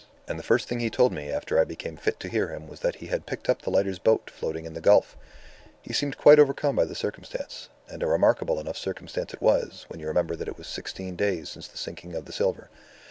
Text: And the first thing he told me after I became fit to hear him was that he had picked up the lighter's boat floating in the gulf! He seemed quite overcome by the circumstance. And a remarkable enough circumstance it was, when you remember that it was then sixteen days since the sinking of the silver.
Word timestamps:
And 0.27 0.39
the 0.39 0.43
first 0.43 0.67
thing 0.67 0.79
he 0.79 0.89
told 0.89 1.11
me 1.11 1.29
after 1.31 1.59
I 1.59 1.63
became 1.63 1.95
fit 1.95 2.19
to 2.21 2.27
hear 2.27 2.47
him 2.47 2.67
was 2.67 2.79
that 2.79 2.95
he 2.95 3.05
had 3.05 3.27
picked 3.27 3.47
up 3.47 3.61
the 3.61 3.69
lighter's 3.69 3.99
boat 3.99 4.31
floating 4.31 4.65
in 4.65 4.73
the 4.73 4.81
gulf! 4.81 5.15
He 5.83 5.93
seemed 5.93 6.17
quite 6.17 6.39
overcome 6.39 6.75
by 6.75 6.85
the 6.85 6.95
circumstance. 6.95 7.69
And 7.87 8.01
a 8.01 8.07
remarkable 8.07 8.59
enough 8.59 8.77
circumstance 8.79 9.31
it 9.31 9.43
was, 9.43 9.85
when 9.89 9.99
you 9.99 10.07
remember 10.07 10.35
that 10.37 10.47
it 10.47 10.57
was 10.57 10.65
then 10.65 10.73
sixteen 10.73 11.15
days 11.15 11.49
since 11.49 11.67
the 11.67 11.77
sinking 11.77 12.15
of 12.15 12.25
the 12.25 12.33
silver. 12.33 12.71